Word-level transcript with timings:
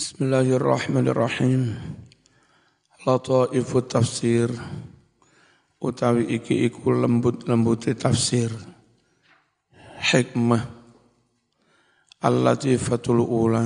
Bismillahirrahmanirrahim. 0.00 1.76
Lataifu 3.04 3.84
tafsir. 3.84 4.48
Utawi 5.76 6.40
iki 6.40 6.64
iku 6.64 6.88
lembut-lembuti 6.88 7.92
tafsir. 7.92 8.48
Hikmah. 10.00 10.64
Al-latifatul 12.24 13.20
ula. 13.20 13.60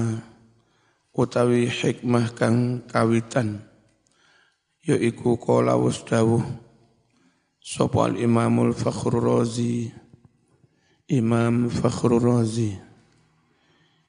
Utawi 1.15 1.71
hikmah 1.71 2.35
kang 2.35 2.83
kawitan. 2.91 3.63
Yaiku 4.83 5.39
qala 5.39 5.79
wasdawuh 5.79 6.43
sapa 7.63 8.11
al-imamul 8.11 8.75
fakhrur 8.75 9.23
razi. 9.23 9.87
Imam 11.07 11.71
Fakhrur 11.71 12.19
Razi. 12.19 12.75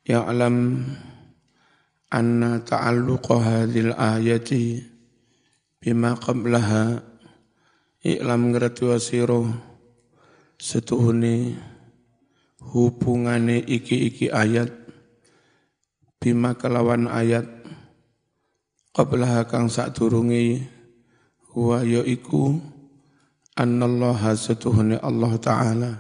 Ya'lam 0.10 0.90
anna 2.16 2.64
ta'alluqa 2.64 3.36
hadhil 3.44 3.92
ayati 3.92 4.80
bima 5.84 6.16
qablaha. 6.16 7.04
I'lam 8.06 8.56
ngerti 8.56 8.88
wasiro. 8.88 9.52
Setuhune 10.56 11.60
hubungane 12.72 13.60
iki-iki 13.60 14.32
ayat 14.32 14.72
bima 16.24 16.56
kelawan 16.56 17.12
ayat 17.12 17.44
qablaha 18.96 19.44
kang 19.52 19.68
sadurunge 19.68 20.64
huwa 21.52 21.84
yaiku 21.84 22.56
annallaha 23.60 24.32
setuhune 24.40 24.96
Allah 25.04 25.32
taala. 25.44 25.92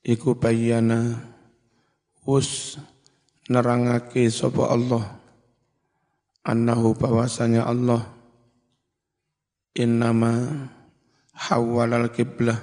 Iku 0.00 0.38
wus 2.24 2.80
nerangake 3.46 4.26
sapa 4.30 4.70
Allah. 4.70 5.04
Annahu 6.46 6.94
bahwasanya 6.94 7.66
Allah. 7.66 8.06
Innama 9.76 10.66
hawalal 11.36 12.08
kiblah 12.08 12.56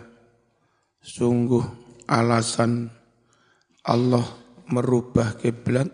sungguh 1.03 1.61
alasan 2.09 2.89
Allah 3.85 4.25
merubah 4.71 5.37
kiblat 5.37 5.91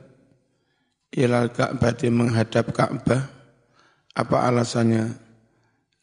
ilal 1.11 1.51
Ka'bah 1.51 1.97
menghadap 2.07 2.71
Ka'bah. 2.71 3.27
Apa 4.15 4.37
alasannya? 4.47 5.17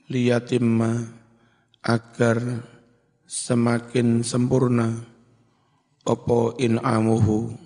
Liyatimma 0.07 1.03
agar 1.83 2.63
semakin 3.27 4.23
sempurna. 4.23 4.95
Opo 6.07 6.55
in'amuhu 6.55 7.66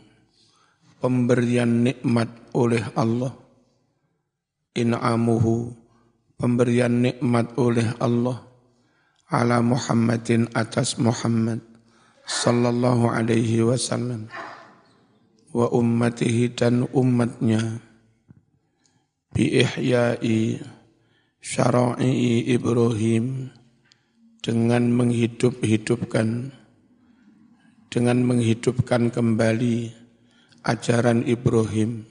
pemberian 1.00 1.82
nikmat 1.82 2.28
oleh 2.52 2.84
Allah. 2.92 3.32
In'amuhu 4.76 5.72
pemberian 6.36 7.00
nikmat 7.02 7.56
oleh 7.56 7.96
Allah. 7.98 8.44
Ala 9.30 9.64
Muhammadin 9.64 10.52
atas 10.52 11.00
Muhammad 11.00 11.64
sallallahu 12.28 13.10
alaihi 13.10 13.64
wasallam. 13.64 14.28
Wa 15.50 15.72
ummatihi 15.72 16.54
dan 16.54 16.86
umatnya. 16.94 17.82
Bi 19.34 19.64
ihya'i 19.64 20.60
syara'i 21.40 22.44
Ibrahim. 22.52 23.50
Dengan 24.40 24.92
menghidup-hidupkan. 24.94 26.54
Dengan 27.90 28.18
menghidupkan 28.22 29.10
kembali 29.10 29.99
ajaran 30.64 31.24
Ibrahim 31.24 32.04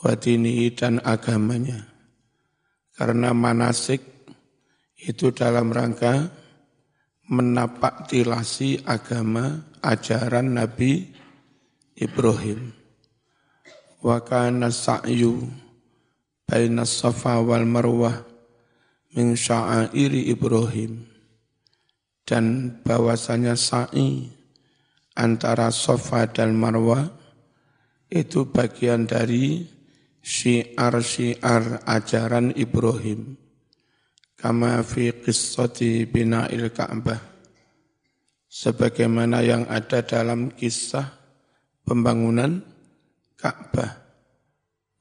wadini 0.00 0.70
dan 0.72 1.02
agamanya. 1.02 1.88
Karena 2.96 3.36
manasik 3.36 4.00
itu 4.96 5.28
dalam 5.34 5.68
rangka 5.68 6.32
menapak 7.28 8.08
tilasi 8.08 8.80
agama 8.88 9.66
ajaran 9.84 10.56
Nabi 10.56 11.12
Ibrahim. 11.98 12.72
Wa 14.00 14.22
kana 14.24 14.72
sa'yu 14.72 15.44
baina 16.48 16.86
safa 16.88 17.42
wal 17.42 17.68
marwah 17.68 18.16
min 19.12 19.36
sya'airi 19.36 20.32
Ibrahim. 20.32 21.04
Dan 22.26 22.78
bahwasanya 22.82 23.54
sa'i 23.54 24.34
antara 25.14 25.70
Safa 25.70 26.28
dan 26.28 26.58
Marwah 26.58 27.08
itu 28.06 28.46
bagian 28.46 29.06
dari 29.06 29.66
syiar-syiar 30.22 31.86
ajaran 31.86 32.54
Ibrahim. 32.54 33.38
Kama 34.36 34.82
fi 34.84 35.10
qissati 35.10 36.04
bina'il 36.06 36.70
Ka'bah. 36.70 37.22
Sebagaimana 38.46 39.42
yang 39.42 39.64
ada 39.66 40.04
dalam 40.04 40.52
kisah 40.52 41.06
pembangunan 41.82 42.62
Ka'bah. 43.38 44.06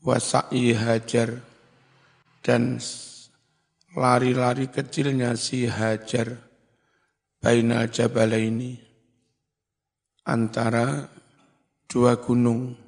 Wasa'i 0.05 0.69
Hajar 0.77 1.41
dan 2.45 2.77
lari-lari 3.97 4.69
kecilnya 4.69 5.33
si 5.33 5.65
Hajar 5.65 6.37
bainal 7.41 7.89
jabalaini 7.89 8.77
antara 10.29 11.09
dua 11.89 12.21
gunung 12.21 12.84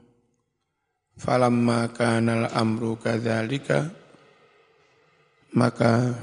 Falamma 1.17 1.89
kanal 1.97 2.45
amru 2.53 2.93
kadzalika 3.01 3.89
maka 5.57 6.13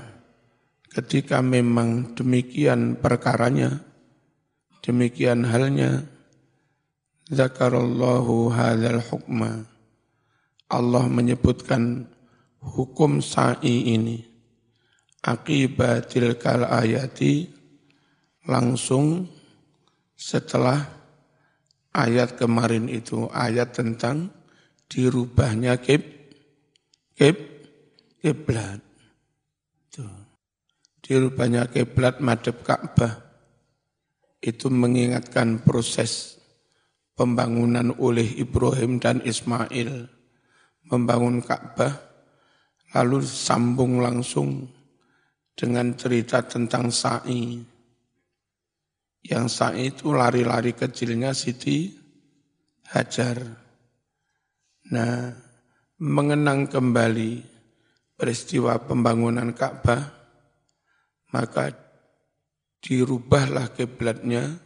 ketika 0.95 1.43
memang 1.43 2.15
demikian 2.15 2.95
perkaranya 2.95 3.83
demikian 4.87 5.43
halnya 5.43 6.07
zakarallahu 7.27 8.55
hadzal 8.55 9.03
hukma. 9.03 9.67
Allah 10.71 11.05
menyebutkan 11.11 12.07
hukum 12.63 13.19
sa'i 13.19 13.93
ini 13.99 14.25
akibatil 15.25 16.37
kal 16.37 16.69
ayati 16.69 17.49
langsung 18.45 19.29
setelah 20.17 20.85
ayat 21.97 22.37
kemarin 22.37 22.89
itu 22.89 23.29
ayat 23.33 23.77
tentang 23.77 24.33
dirubahnya 24.89 25.79
kib 25.81 26.03
kib 27.17 27.37
kiblat. 28.21 28.81
Dirubahnya 31.05 31.69
kiblat 31.69 32.25
madhab 32.25 32.65
Ka'bah 32.65 33.13
itu 34.41 34.73
mengingatkan 34.73 35.61
proses 35.61 36.41
pembangunan 37.13 37.93
oleh 38.01 38.25
Ibrahim 38.41 38.97
dan 38.97 39.21
Ismail 39.21 40.09
membangun 40.89 41.45
Ka'bah 41.45 41.93
lalu 42.97 43.21
sambung 43.21 44.01
langsung 44.01 44.65
dengan 45.55 45.95
cerita 45.95 46.41
tentang 46.45 46.91
sa'i. 46.91 47.63
Yang 49.25 49.47
sa'i 49.49 49.93
itu 49.93 50.13
lari-lari 50.13 50.77
kecilnya 50.77 51.33
Siti 51.33 51.91
Hajar. 52.93 53.64
Nah, 54.93 55.33
mengenang 55.97 56.69
kembali 56.69 57.41
peristiwa 58.21 58.77
pembangunan 58.85 59.57
Ka'bah, 59.57 60.13
maka 61.33 61.73
dirubahlah 62.85 63.73
kiblatnya 63.73 64.61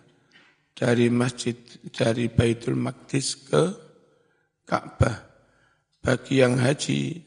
dari 0.75 1.07
masjid 1.07 1.55
dari 1.95 2.27
Baitul 2.27 2.75
Maqdis 2.75 3.39
ke 3.47 3.63
Ka'bah. 4.67 5.23
Bagi 6.03 6.43
yang 6.43 6.59
haji, 6.59 7.23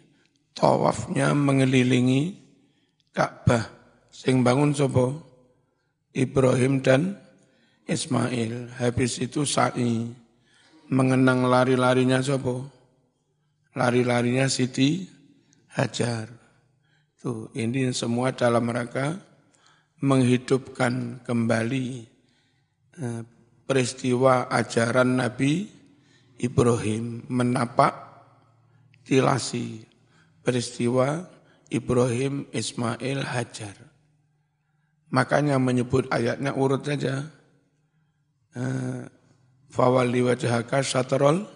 tawafnya 0.51 1.31
mengelilingi 1.31 2.35
Ka'bah. 3.15 3.71
Sing 4.11 4.43
bangun 4.43 4.75
sopo 4.75 5.23
Ibrahim 6.11 6.83
dan 6.83 7.15
Ismail. 7.88 8.75
Habis 8.83 9.23
itu 9.23 9.47
sa'i 9.47 10.11
mengenang 10.91 11.47
lari-larinya 11.47 12.19
sopo 12.19 12.80
lari-larinya 13.75 14.47
Siti 14.51 15.07
Hajar. 15.71 16.27
Tuh, 17.21 17.53
ini 17.53 17.94
semua 17.94 18.33
dalam 18.33 18.65
rangka 18.68 19.21
menghidupkan 20.01 21.21
kembali 21.21 21.88
eh, 22.97 23.21
peristiwa 23.69 24.50
ajaran 24.50 25.21
Nabi 25.21 25.69
Ibrahim 26.41 27.21
menapak 27.29 27.94
tilasi 29.06 29.85
peristiwa 30.41 31.29
Ibrahim 31.69 32.50
Ismail 32.50 33.21
Hajar. 33.21 33.77
Makanya 35.13 35.62
menyebut 35.62 36.09
ayatnya 36.09 36.57
urut 36.57 36.83
saja. 36.83 37.29
Eh, 38.57 39.06
Fawali 39.71 40.19
wajhaka 40.19 40.83
syatrol 40.83 41.47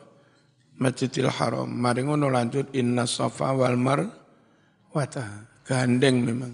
Masjidil 0.76 1.32
Haram. 1.32 1.72
Mari 1.72 2.04
ngono 2.04 2.28
lanjut 2.28 2.72
inna 2.76 3.08
safa 3.08 3.56
wal 3.56 3.80
marwata. 3.80 5.48
Gandeng 5.66 6.22
memang. 6.22 6.54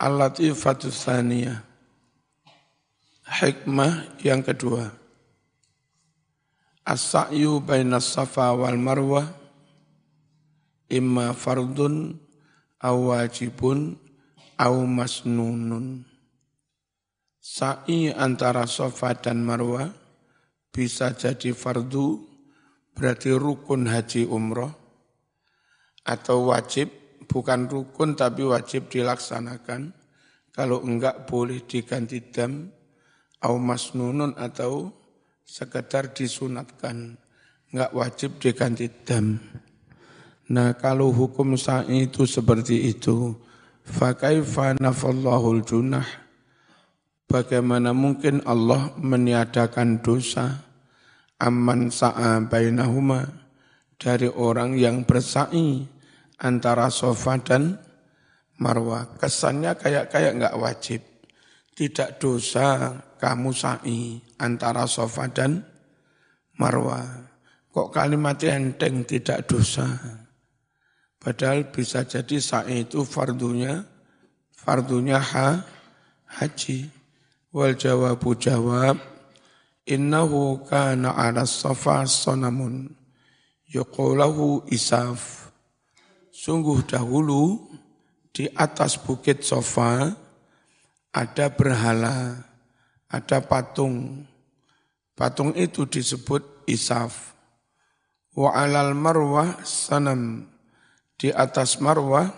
Al-latifatu 0.00 0.90
tsaniyah. 0.90 1.62
Hikmah 3.24 4.20
yang 4.20 4.44
kedua. 4.44 4.90
As-sa'yu 6.84 7.64
baina 7.64 7.96
safa 8.02 8.52
wal 8.52 8.76
marwah 8.76 9.24
imma 10.92 11.32
fardun 11.32 12.20
aw 12.84 12.96
wajibun 13.14 13.96
aw 14.60 14.74
masnunun. 14.84 16.04
Sa'i 17.40 18.12
antara 18.12 18.68
safa 18.68 19.16
dan 19.16 19.44
marwah 19.44 19.88
bisa 20.72 21.12
jadi 21.12 21.52
fardu 21.56 22.33
berarti 22.94 23.34
rukun 23.34 23.90
haji 23.90 24.24
umroh 24.30 24.70
atau 26.06 26.54
wajib 26.54 26.88
bukan 27.26 27.66
rukun 27.66 28.14
tapi 28.14 28.46
wajib 28.46 28.88
dilaksanakan. 28.88 29.92
Kalau 30.54 30.86
enggak 30.86 31.26
boleh 31.26 31.66
diganti 31.66 32.30
dam 32.30 32.70
au 33.42 33.58
masnunun 33.58 34.38
atau 34.38 34.94
sekedar 35.42 36.14
disunatkan. 36.14 37.18
Enggak 37.74 37.90
wajib 37.90 38.30
diganti 38.38 38.86
dam. 39.02 39.42
Nah 40.54 40.76
kalau 40.78 41.10
hukum 41.10 41.58
sa'i 41.58 42.06
itu 42.06 42.22
seperti 42.28 42.92
itu 42.92 43.34
fakaifa 43.82 44.78
nafallahul 44.78 45.64
junah? 45.66 46.06
Bagaimana 47.24 47.90
mungkin 47.96 48.44
Allah 48.46 48.94
meniadakan 49.00 50.04
dosa 50.04 50.63
amman 51.40 51.90
sa'a 51.90 52.42
bainahuma 52.46 53.26
dari 53.98 54.28
orang 54.30 54.74
yang 54.78 55.02
bersa'i 55.06 55.86
antara 56.42 56.90
sofa 56.90 57.38
dan 57.40 57.78
marwah. 58.58 59.16
Kesannya 59.18 59.74
kayak 59.78 60.10
kayak 60.10 60.32
nggak 60.38 60.58
wajib. 60.58 61.00
Tidak 61.74 62.22
dosa 62.22 62.94
kamu 63.18 63.50
sa'i 63.50 64.22
antara 64.38 64.86
sofa 64.86 65.26
dan 65.26 65.66
marwah. 66.54 67.02
Kok 67.74 67.90
kalimatnya 67.90 68.54
enteng 68.54 69.02
tidak 69.02 69.50
dosa. 69.50 69.90
Padahal 71.18 71.66
bisa 71.74 72.06
jadi 72.06 72.38
sa'i 72.38 72.86
itu 72.86 73.02
fardunya, 73.02 73.82
fardunya 74.54 75.18
ha, 75.18 75.64
haji. 76.38 77.02
Wal 77.54 77.78
jawabu 77.78 78.34
jawab, 78.34 78.98
innahu 79.84 80.64
kana 80.64 81.12
ala 81.14 81.44
safa 81.44 82.04
sonamun. 82.08 82.92
Yuqulahu 83.68 84.68
isaf. 84.72 85.50
Sungguh 86.34 86.84
dahulu 86.84 87.62
di 88.34 88.50
atas 88.52 88.98
bukit 88.98 89.46
sofa 89.46 90.12
ada 91.14 91.46
berhala 91.54 92.42
ada 93.08 93.38
patung. 93.44 94.26
Patung 95.14 95.54
itu 95.54 95.86
disebut 95.86 96.66
isaf. 96.66 97.38
Wa 98.34 98.50
alal 98.58 98.98
marwah 98.98 99.62
sanam. 99.62 100.50
Di 101.14 101.30
atas 101.30 101.78
marwah 101.78 102.34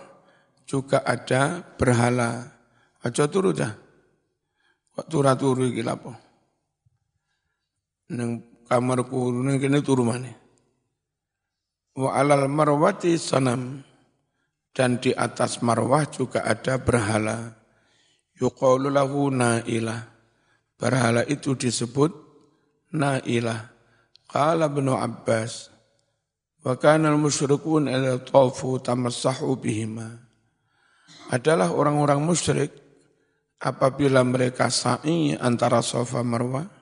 juga 0.69 1.01
ada 1.01 1.65
berhala. 1.75 2.53
Aja 3.01 3.25
turu 3.25 3.49
dah. 3.49 3.73
Kok 4.93 5.05
turu-turu 5.09 5.69
iki 5.69 5.81
lapo 5.81 6.26
nang 8.11 8.63
kamarku 8.67 9.31
nang 9.31 9.59
kene 9.59 9.83
turu 9.83 10.03
maneh. 10.07 10.35
Wa 11.97 12.13
alal 12.13 12.45
marwati 12.47 13.17
sanam 13.17 13.81
dan 14.71 15.01
di 15.01 15.09
atas 15.11 15.65
marwah 15.65 16.05
juga 16.07 16.45
ada 16.45 16.77
berhala. 16.77 17.57
Yuqalu 18.37 18.93
lahu 18.93 19.33
nailah. 19.33 20.05
Berhala 20.77 21.25
itu 21.25 21.57
disebut 21.57 22.13
nailah. 22.93 23.73
Qala 24.29 24.69
Ibnu 24.69 24.93
Abbas 24.93 25.73
wa 26.61 26.75
kana 26.77 27.09
al-musyrikun 27.15 27.89
idza 27.89 28.21
tawafu 28.29 28.77
tamassahu 28.77 29.57
bihima. 29.57 30.05
Adalah 31.33 31.73
orang-orang 31.73 32.21
musyrik 32.21 32.71
apabila 33.57 34.21
mereka 34.21 34.69
sa'i 34.69 35.33
antara 35.33 35.81
Safa 35.81 36.21
Marwah 36.21 36.76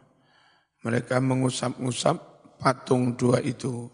mereka 0.85 1.17
mengusap-ngusap 1.17 2.21
patung 2.61 3.17
dua 3.17 3.41
itu, 3.41 3.89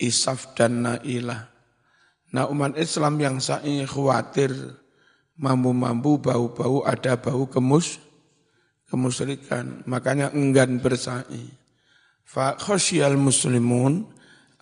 Isaf 0.00 0.56
dan 0.56 0.88
Nailah. 0.88 1.52
Nah 2.32 2.48
umat 2.48 2.80
Islam 2.80 3.20
yang 3.20 3.36
sa'i 3.36 3.84
khawatir 3.84 4.56
mampu-mampu 5.36 6.16
bau-bau 6.16 6.80
ada 6.88 7.20
bau 7.20 7.44
kemus, 7.44 8.00
kemusyrikan. 8.88 9.84
Makanya 9.84 10.32
enggan 10.32 10.80
bersa'i. 10.80 11.52
Fa 12.24 12.56
khasyal 12.56 13.20
muslimun 13.20 14.08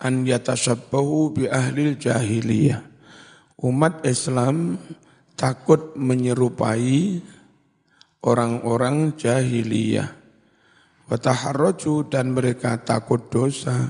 an 0.03 0.27
yatashabbahu 0.27 1.39
bi 1.39 1.43
ahlil 1.47 1.95
jahiliyah. 1.95 2.83
Umat 3.63 4.03
Islam 4.03 4.75
takut 5.39 5.95
menyerupai 5.95 7.23
orang-orang 8.19 9.15
jahiliyah. 9.15 10.18
Wataharroju 11.09 12.05
dan 12.13 12.37
mereka 12.37 12.77
takut 12.85 13.33
dosa 13.33 13.89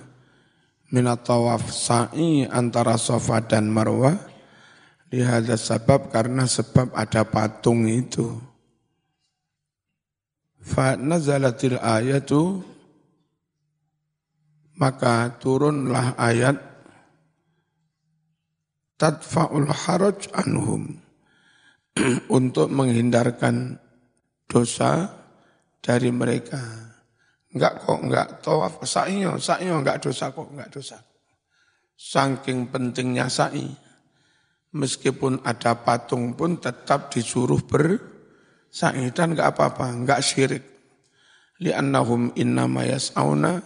minat 0.87 1.27
tawaf 1.27 1.67
sa'i 1.67 2.47
antara 2.47 2.95
sofa 2.95 3.43
dan 3.43 3.67
marwah 3.67 4.15
lihada 5.11 5.59
sebab 5.59 6.09
karena 6.09 6.47
sebab 6.47 6.95
ada 6.95 7.27
patung 7.27 7.85
itu. 7.91 8.39
Fa 10.63 10.95
nazalatil 10.95 11.75
ayatu 11.75 12.63
maka 14.79 15.35
turunlah 15.43 16.15
ayat 16.15 16.55
tadfa'ul 18.95 19.67
haraj 19.67 20.31
anhum 20.31 21.03
untuk 22.37 22.71
menghindarkan 22.71 23.75
dosa 24.47 25.11
dari 25.83 26.11
mereka. 26.15 26.88
Enggak 27.49 27.81
kok, 27.81 27.99
enggak 28.05 28.27
tawaf 28.45 28.77
sa'inya, 28.85 29.33
sa'inya 29.41 29.81
enggak 29.81 30.05
dosa 30.05 30.29
kok, 30.29 30.53
enggak 30.53 30.69
dosa. 30.69 31.01
Saking 31.97 32.69
pentingnya 32.69 33.25
sa'i, 33.25 33.65
meskipun 34.77 35.41
ada 35.41 35.73
patung 35.81 36.37
pun 36.37 36.61
tetap 36.61 37.09
disuruh 37.09 37.59
ber 37.65 37.97
sa'i 38.69 39.09
dan 39.09 39.33
enggak 39.33 39.57
apa-apa, 39.57 39.89
enggak 39.89 40.21
syirik. 40.21 40.63
Li'annahum 41.59 42.37
innama 42.37 42.85
yas'auna 42.85 43.57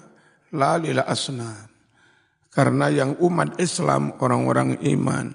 la 0.56 0.72
lila 0.80 1.04
asnam. 1.04 1.68
Karena 2.54 2.88
yang 2.88 3.20
umat 3.20 3.60
Islam, 3.60 4.16
orang-orang 4.22 4.80
iman, 4.96 5.34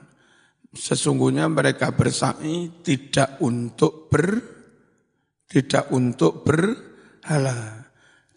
sesungguhnya 0.72 1.52
mereka 1.52 1.92
bersa'i 1.92 2.80
tidak 2.80 3.36
untuk 3.44 4.08
ber 4.08 4.56
tidak 5.48 5.88
untuk 5.96 6.44
berhala 6.44 7.77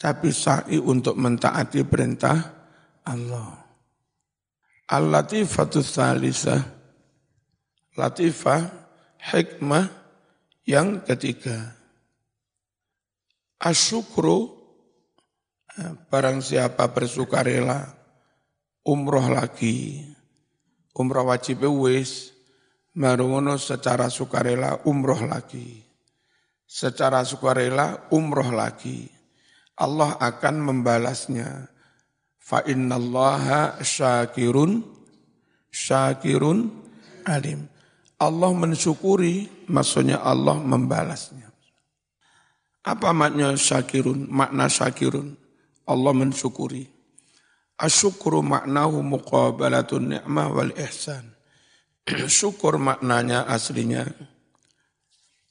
tapi 0.01 0.34
sa'i 0.34 0.81
untuk 0.81 1.13
mentaati 1.13 1.86
perintah 1.86 2.41
Allah. 3.05 3.53
Al-latifatu 4.89 5.86
thalithah, 5.86 6.58
latifah, 7.93 8.62
hikmah 9.29 9.86
yang 10.65 11.05
ketiga. 11.05 11.77
Asyukru, 13.62 14.50
eh, 15.77 15.93
barang 16.10 16.41
siapa 16.41 16.89
bersukarela, 16.89 17.86
umroh 18.81 19.29
lagi, 19.29 20.01
umroh 20.98 21.29
wajib 21.29 21.62
wis, 21.77 22.34
marungono 22.98 23.53
secara 23.62 24.10
sukarela 24.10 24.81
umroh 24.89 25.29
lagi. 25.29 25.77
Secara 26.65 27.22
sukarela 27.22 28.10
umroh 28.10 28.50
lagi 28.50 29.21
Allah 29.82 30.14
akan 30.22 30.56
membalasnya. 30.62 31.66
Fa 32.38 32.62
innallaha 32.70 33.82
syakirun 33.82 34.86
syakirun 35.74 36.70
alim. 37.26 37.66
Allah 38.22 38.54
mensyukuri, 38.54 39.50
maksudnya 39.66 40.22
Allah 40.22 40.62
membalasnya. 40.62 41.50
Apa 42.86 43.10
makna 43.18 43.58
syakirun? 43.58 44.30
Makna 44.30 44.70
syakirun. 44.70 45.34
Allah 45.90 46.14
mensyukuri. 46.14 46.86
Asyukru 47.82 48.46
maknahu 48.46 49.02
muqabalatun 49.02 50.14
ni'mah 50.14 50.48
wal 50.54 50.70
ihsan. 50.78 51.34
Syukur 52.30 52.78
maknanya 52.78 53.50
aslinya 53.50 54.06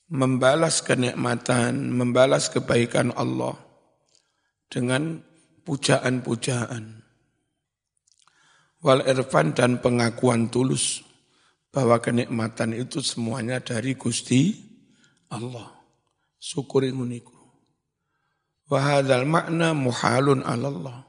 membalas 0.06 0.78
kenikmatan, 0.78 1.90
membalas 1.90 2.46
kebaikan 2.46 3.10
Allah 3.18 3.69
dengan 4.70 5.20
pujaan-pujaan. 5.66 7.02
wal 8.80 9.04
irfan 9.04 9.52
dan 9.52 9.76
pengakuan 9.76 10.48
tulus 10.48 11.04
bahwa 11.68 12.00
kenikmatan 12.00 12.72
itu 12.72 13.04
semuanya 13.04 13.60
dari 13.60 13.92
Gusti 13.92 14.56
Allah. 15.28 15.68
Syukuri 16.40 16.88
nguniku. 16.88 17.36
Wahadal 18.72 19.28
makna 19.28 19.76
muhalun 19.76 20.40
Allah. 20.40 21.04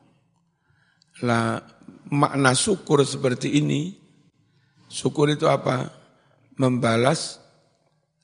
Lah 1.24 1.64
makna 2.12 2.52
syukur 2.52 3.08
seperti 3.08 3.56
ini, 3.56 3.96
syukur 4.92 5.32
itu 5.32 5.48
apa? 5.48 5.88
Membalas 6.60 7.40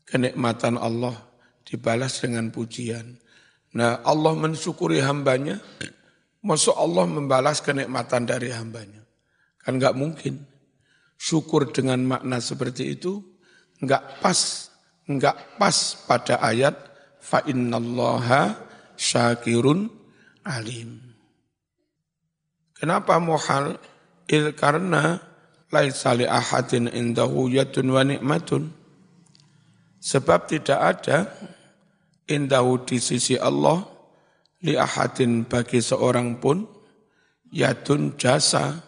kenikmatan 0.03 0.75
Allah, 0.75 1.15
dibalas 1.63 2.19
dengan 2.19 2.51
pujian. 2.51 3.15
Nah 3.75 3.99
Allah 4.05 4.33
mensyukuri 4.37 5.03
hambanya, 5.03 5.59
masuk 6.39 6.77
Allah 6.77 7.03
membalas 7.03 7.59
kenikmatan 7.59 8.23
dari 8.23 8.53
hambanya. 8.55 9.03
Kan 9.59 9.81
nggak 9.81 9.97
mungkin. 9.97 10.47
Syukur 11.17 11.73
dengan 11.73 12.05
makna 12.05 12.37
seperti 12.37 12.93
itu 12.93 13.19
nggak 13.81 14.21
pas, 14.21 14.69
nggak 15.09 15.57
pas 15.57 15.77
pada 16.05 16.37
ayat 16.45 16.77
fa 17.17 17.41
innallaha 17.43 18.53
syakirun 18.95 19.89
alim. 20.45 21.01
Kenapa 22.77 23.17
muhal? 23.17 23.81
Il 24.29 24.53
karena 24.53 25.17
laisa 25.71 26.13
li 26.13 26.27
ahadin 26.27 26.91
indahu 26.91 27.49
yadun 27.49 27.87
wa 27.89 28.03
ni'matun. 28.05 28.69
Sebab 29.97 30.45
tidak 30.45 30.79
ada 30.79 31.31
indahu 32.27 32.83
di 32.83 32.99
sisi 32.99 33.39
Allah 33.39 33.81
li 34.63 34.75
ahadin 34.75 35.47
bagi 35.47 35.79
seorang 35.79 36.37
pun 36.43 36.67
yadun 37.49 38.19
jasa 38.19 38.83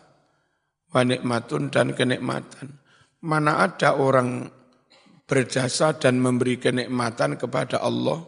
wa 0.91 1.01
nikmatun 1.05 1.71
dan 1.71 1.95
kenikmatan. 1.95 2.79
Mana 3.19 3.67
ada 3.67 3.99
orang 3.99 4.47
berjasa 5.27 5.93
dan 5.99 6.17
memberi 6.23 6.57
kenikmatan 6.57 7.35
kepada 7.35 7.83
Allah, 7.83 8.23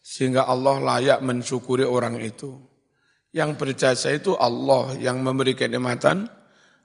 sehingga 0.00 0.46
Allah 0.46 0.78
layak 0.80 1.20
mensyukuri 1.20 1.84
orang 1.84 2.16
itu. 2.22 2.56
Yang 3.30 3.50
berjasa 3.58 4.10
itu 4.14 4.34
Allah 4.38 4.96
yang 4.98 5.22
memberi 5.22 5.54
kenikmatan, 5.54 6.30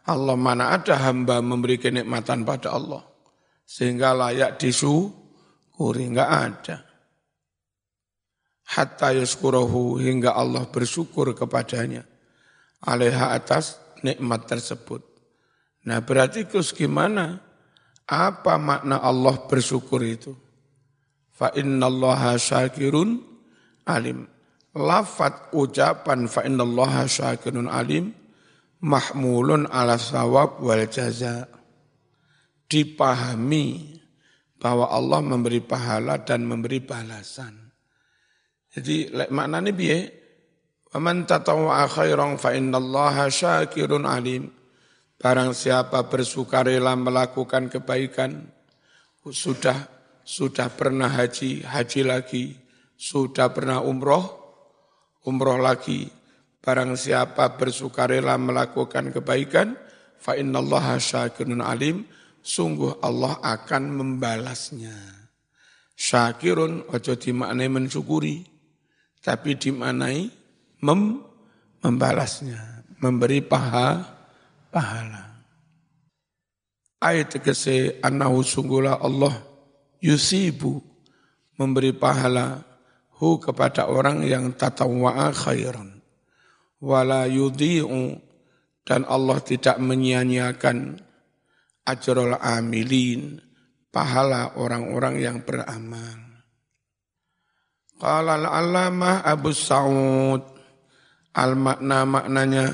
Allah 0.06 0.38
mana 0.38 0.78
ada 0.78 0.98
hamba 1.06 1.42
memberi 1.42 1.78
kenikmatan 1.78 2.46
pada 2.46 2.74
Allah, 2.76 3.02
sehingga 3.66 4.14
layak 4.14 4.58
disyukuri, 4.58 6.12
enggak 6.12 6.30
ada. 6.30 6.78
Hatta 8.66 9.14
yuskurahu 9.14 10.02
hingga 10.02 10.34
Allah 10.34 10.66
bersyukur 10.66 11.38
kepadanya. 11.38 12.02
Alaiha 12.82 13.38
atas 13.38 13.78
nikmat 14.02 14.50
tersebut. 14.50 15.06
Nah 15.86 16.02
berarti 16.02 16.50
kus 16.50 16.74
gimana? 16.74 17.42
Apa 18.06 18.58
makna 18.58 19.02
Allah 19.02 19.38
bersyukur 19.46 20.02
itu? 20.02 20.34
Fa 21.30 21.54
innallaha 21.54 22.38
syakirun 22.38 23.22
alim. 23.86 24.26
Lafat 24.76 25.54
ucapan 25.54 26.26
fa 26.26 26.46
innallaha 26.46 27.06
syakirun 27.06 27.70
alim 27.70 28.14
mahmulun 28.82 29.70
ala 29.70 29.98
sawab 29.98 30.62
wal 30.62 30.86
jaza. 30.90 31.50
Dipahami 32.66 33.98
bahwa 34.58 34.90
Allah 34.90 35.22
memberi 35.22 35.62
pahala 35.62 36.18
dan 36.22 36.46
memberi 36.50 36.82
balasan. 36.82 37.65
Jadi 38.76 39.16
maknanya 39.32 39.72
biye 39.72 40.26
Waman 40.96 41.28
tatawwa'a 41.28 41.92
khairan 41.92 42.40
fa 42.40 42.56
innallaha 42.56 43.28
syakirun 43.28 44.08
alim. 44.08 44.48
Barang 45.20 45.52
siapa 45.52 46.08
bersukarela 46.08 46.96
melakukan 46.96 47.68
kebaikan, 47.68 48.48
sudah 49.28 49.76
sudah 50.24 50.72
pernah 50.72 51.12
haji, 51.12 51.68
haji 51.68 52.02
lagi, 52.08 52.46
sudah 52.96 53.52
pernah 53.52 53.84
umroh, 53.84 54.24
umroh 55.28 55.60
lagi. 55.60 56.08
Barang 56.64 56.96
siapa 56.96 57.60
bersukarela 57.60 58.40
melakukan 58.40 59.12
kebaikan, 59.12 59.76
fa 60.16 60.40
innallaha 60.40 60.96
syakirun 60.96 61.60
alim, 61.60 62.08
sungguh 62.40 63.04
Allah 63.04 63.36
akan 63.44 64.00
membalasnya. 64.00 64.96
Syakirun 65.92 66.88
ojo 66.88 67.14
dimaknai 67.20 67.68
mensyukuri, 67.68 68.55
tapi 69.26 69.58
dimaknai 69.58 70.30
mem, 70.86 71.18
membalasnya, 71.82 72.86
memberi 73.02 73.42
paha, 73.42 74.06
pahala. 74.70 75.42
Ayat 77.02 77.34
tegese 77.34 77.98
anahu 78.06 78.46
sungguhlah 78.46 79.02
Allah 79.02 79.34
yusibu 79.98 80.78
memberi 81.58 81.90
pahala 81.90 82.62
hu 83.18 83.42
kepada 83.42 83.90
orang 83.90 84.22
yang 84.22 84.54
tatawwa'a 84.54 85.34
khairan 85.34 85.98
wala 86.82 87.26
yudhi'u 87.26 88.22
dan 88.86 89.02
Allah 89.10 89.42
tidak 89.42 89.82
menyia-nyiakan 89.82 91.02
ajrul 91.90 92.38
amilin 92.38 93.42
pahala 93.90 94.54
orang-orang 94.60 95.18
yang 95.18 95.38
beramal. 95.42 96.25
Qala 97.96 98.36
al-allamah 98.36 99.24
Abu 99.24 99.56
Sa'ud 99.56 100.44
al-makna 101.36 102.04
maknanya 102.04 102.66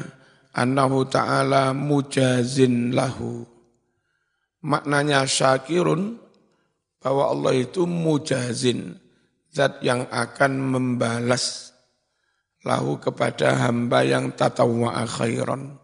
annahu 0.53 1.05
ta'ala 1.05 1.77
mujazin 1.77 2.93
lahu. 2.93 3.45
Maknanya 4.61 5.25
syakirun, 5.25 6.21
bahwa 7.01 7.33
Allah 7.33 7.53
itu 7.57 7.89
mujazin, 7.89 8.93
zat 9.49 9.81
yang 9.81 10.05
akan 10.13 10.51
membalas 10.61 11.73
lahu 12.61 13.01
kepada 13.01 13.57
hamba 13.57 14.05
yang 14.05 14.37
tatawwa'a 14.37 15.09
khairan. 15.09 15.81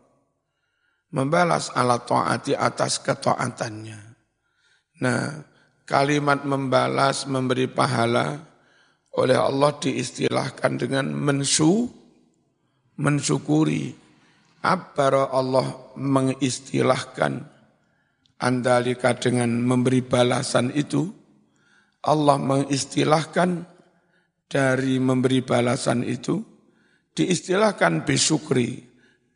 Membalas 1.10 1.74
ala 1.74 1.98
ta'ati 1.98 2.54
atas 2.54 3.02
ketaatannya. 3.02 3.98
Nah, 5.02 5.42
kalimat 5.90 6.46
membalas, 6.46 7.26
memberi 7.26 7.66
pahala 7.66 8.38
oleh 9.18 9.38
Allah 9.38 9.74
diistilahkan 9.74 10.78
dengan 10.78 11.10
mensu, 11.10 11.90
mensyukuri 13.02 14.08
Abara 14.62 15.30
Allah 15.30 15.94
mengistilahkan 15.96 17.46
andalika 18.42 19.14
dengan 19.18 19.62
memberi 19.62 20.02
balasan 20.02 20.74
itu, 20.74 21.08
Allah 22.06 22.38
mengistilahkan 22.42 23.66
dari 24.50 24.98
memberi 24.98 25.40
balasan 25.46 26.02
itu, 26.04 26.42
diistilahkan 27.14 28.06
besukri 28.06 28.82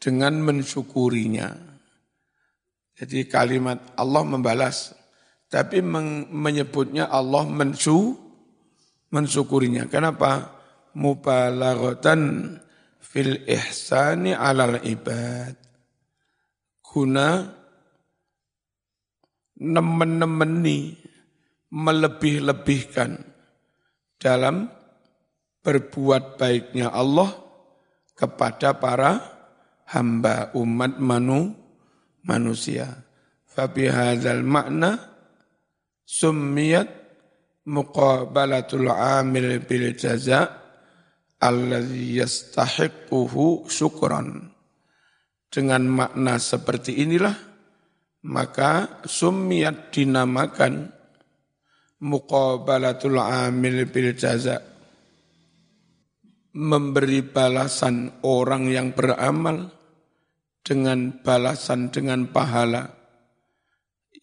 dengan 0.01 0.41
mensyukurinya. 0.41 1.49
Jadi 2.97 3.25
kalimat 3.29 3.81
Allah 3.97 4.23
membalas, 4.25 4.93
tapi 5.49 5.81
menyebutnya 6.29 7.09
Allah 7.09 7.45
mensu, 7.49 8.17
mensyukurinya. 9.11 9.85
Kenapa? 9.91 10.59
Mubalaghatan 10.95 12.55
fil 12.99 13.43
ihsani 13.47 14.35
alal 14.35 14.79
ibad. 14.83 15.55
Guna 16.83 17.47
nemen-nemeni 19.61 20.97
melebih-lebihkan 21.71 23.15
dalam 24.19 24.67
berbuat 25.63 26.35
baiknya 26.35 26.91
Allah 26.91 27.31
kepada 28.17 28.75
para 28.75 29.21
hamba 29.87 30.51
umat 30.57 30.99
manu, 30.99 31.55
manusia. 32.25 33.07
Fabi 33.47 33.87
hadzal 33.87 34.43
makna 34.43 34.99
summiyat 36.03 37.00
muqabalatul 37.71 38.91
amil 38.91 39.63
bil 39.63 39.95
jaza' 39.95 40.51
alladhi 41.39 42.19
yastahiquhu 42.19 43.65
syukran. 43.71 44.51
Dengan 45.51 45.83
makna 45.87 46.39
seperti 46.39 47.03
inilah, 47.03 47.35
maka 48.27 49.01
summiyat 49.03 49.91
dinamakan 49.91 50.91
muqabalatul 52.03 53.19
amil 53.19 53.87
bil 53.87 54.11
jaza. 54.15 54.59
Memberi 56.51 57.23
balasan 57.23 58.19
orang 58.27 58.67
yang 58.67 58.91
beramal 58.91 59.71
dengan 60.67 61.23
balasan 61.23 61.87
dengan 61.95 62.27
pahala 62.27 62.91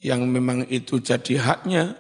yang 0.05 0.29
memang 0.29 0.69
itu 0.69 1.01
jadi 1.01 1.41
haknya 1.41 1.97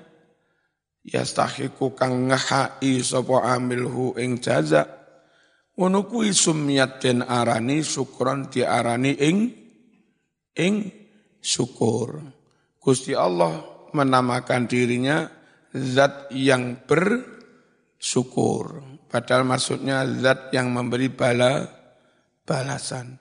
yastahiku 1.06 1.94
kang 1.94 2.30
ngahai 2.30 3.02
sapa 3.02 3.54
amilhu 3.54 4.18
ing 4.18 4.42
jaza 4.42 4.98
Ngono 5.78 6.10
kuwi 6.10 6.34
sumiyat 6.34 6.98
den 6.98 7.22
arani 7.22 7.86
syukron 7.86 8.50
diarani 8.50 9.14
ing 9.14 9.54
ing 10.58 10.74
syukur. 11.38 12.18
Gusti 12.82 13.14
Allah 13.14 13.62
menamakan 13.94 14.66
dirinya 14.66 15.30
zat 15.70 16.34
yang 16.34 16.82
bersyukur. 16.82 18.82
Padahal 19.06 19.46
maksudnya 19.46 20.02
zat 20.18 20.50
yang 20.50 20.74
memberi 20.74 21.14
bala 21.14 21.70
balasan. 22.42 23.14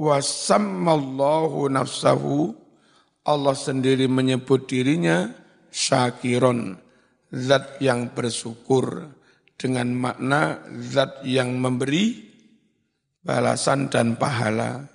Wasammallahu 0.00 1.68
nafsahu 1.68 2.56
Allah 3.28 3.52
sendiri 3.52 4.08
menyebut 4.08 4.64
dirinya 4.68 5.32
syakiron, 5.68 6.80
zat 7.34 7.82
yang 7.82 8.14
bersyukur 8.14 9.10
dengan 9.58 9.90
makna 9.90 10.62
zat 10.78 11.26
yang 11.26 11.58
memberi 11.58 12.30
balasan 13.20 13.90
dan 13.90 14.14
pahala. 14.14 14.86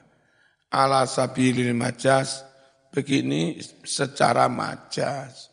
Ala 0.70 1.10
sabilil 1.10 1.74
majas, 1.74 2.46
begini 2.94 3.58
secara 3.84 4.46
majas. 4.46 5.50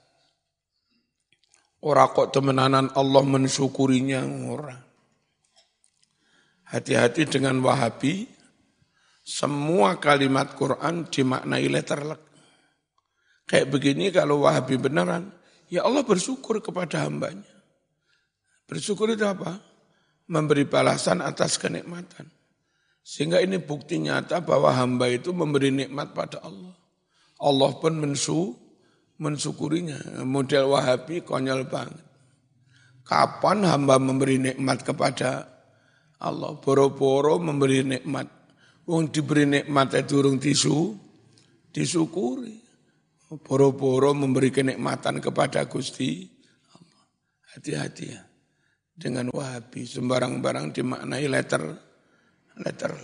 Orang 1.81 2.13
kok 2.13 2.37
temenanan 2.37 2.93
Allah 2.93 3.25
mensyukurinya 3.25 4.21
orang. 4.27 4.83
Hati-hati 6.67 7.31
dengan 7.31 7.63
Wahabi, 7.63 8.27
semua 9.27 9.99
kalimat 9.99 10.53
Quran 10.55 11.07
dimaknai 11.07 11.67
letterlek. 11.71 12.23
Kayak 13.47 13.71
begini 13.71 14.11
kalau 14.11 14.43
wahabi 14.43 14.75
beneran, 14.75 15.31
ya 15.71 15.87
Allah 15.87 16.03
bersyukur 16.03 16.59
kepada 16.63 17.07
hambanya. 17.07 17.47
Bersyukur 18.67 19.15
itu 19.15 19.23
apa? 19.23 19.63
Memberi 20.27 20.67
balasan 20.67 21.23
atas 21.23 21.55
kenikmatan. 21.55 22.27
Sehingga 23.07 23.39
ini 23.39 23.63
bukti 23.63 24.03
nyata 24.03 24.43
bahwa 24.43 24.75
hamba 24.75 25.07
itu 25.07 25.31
memberi 25.31 25.71
nikmat 25.71 26.11
pada 26.11 26.43
Allah. 26.43 26.75
Allah 27.39 27.71
pun 27.79 27.95
mensu, 27.95 28.59
mensyukurinya. 29.23 30.27
Model 30.27 30.75
wahabi 30.75 31.23
konyol 31.23 31.71
banget. 31.71 32.03
Kapan 33.07 33.63
hamba 33.63 34.03
memberi 34.03 34.43
nikmat 34.43 34.83
kepada 34.83 35.47
Allah? 36.19 36.59
Boro-boro 36.59 37.39
memberi 37.39 37.87
nikmat. 37.87 38.27
Wong 38.91 39.15
diberi 39.15 39.47
nikmat 39.47 39.95
itu 39.95 40.19
urung 40.19 40.43
tisu, 40.43 40.99
disyukuri. 41.71 42.66
Boro-boro 43.27 44.15
memberi 44.15 44.55
kenikmatan 44.55 45.19
kepada 45.19 45.67
Gusti. 45.67 46.31
Hati-hati 47.51 48.07
ya. 48.07 48.23
Dengan 48.95 49.35
wahabi, 49.35 49.83
sembarang 49.83 50.39
barang 50.39 50.71
dimaknai 50.71 51.27
letter, 51.27 51.75
letter. 52.63 52.95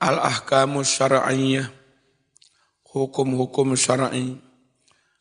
Al-ahkamu 0.00 0.80
syara'iyah, 0.80 1.68
hukum-hukum 2.88 3.76
syar'i. 3.76 4.40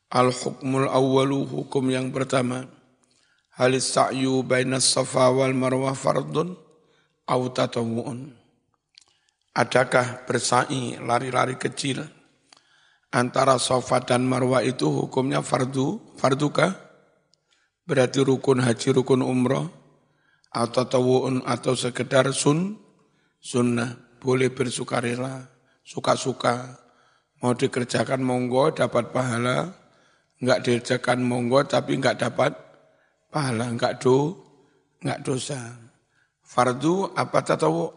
Al-hukmul 0.08 0.88
awalu, 0.88 1.44
hukum 1.52 1.92
yang 1.92 2.16
pertama. 2.16 2.64
Halis 3.60 3.92
sa'yu 3.92 4.40
baina 4.48 4.80
safa 4.80 5.28
wal 5.36 5.52
marwah 5.52 5.94
fardun, 5.94 6.56
au 7.28 7.42
tatawu'un. 7.52 8.34
Adakah 9.52 10.24
bersa'i 10.24 10.96
lari-lari 10.96 11.60
kecil, 11.60 12.21
antara 13.12 13.60
sofa 13.60 14.00
dan 14.02 14.24
marwah 14.24 14.64
itu 14.64 14.88
hukumnya 14.88 15.44
fardu, 15.44 16.16
fardukah? 16.16 16.74
Berarti 17.84 18.24
rukun 18.24 18.64
haji, 18.64 18.96
rukun 18.96 19.20
umroh, 19.20 19.68
atau 20.52 20.88
tawu'un 20.88 21.44
atau 21.44 21.76
sekedar 21.76 22.32
sun, 22.32 22.80
sunnah, 23.44 24.00
boleh 24.24 24.50
bersukarela, 24.52 25.52
suka-suka. 25.84 26.80
Mau 27.44 27.52
dikerjakan 27.58 28.22
monggo 28.24 28.72
dapat 28.72 29.12
pahala, 29.12 29.76
enggak 30.40 30.62
dikerjakan 30.64 31.20
monggo 31.26 31.66
tapi 31.66 31.98
enggak 32.00 32.22
dapat 32.22 32.54
pahala, 33.34 33.68
enggak 33.68 33.98
do, 34.00 34.38
enggak 35.02 35.20
dosa. 35.26 35.60
Fardu 36.46 37.12
apa 37.18 37.42
tatawu? 37.42 37.90